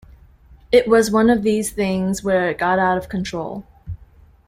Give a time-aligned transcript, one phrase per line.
[0.71, 3.67] It was one of these things where it got out of control.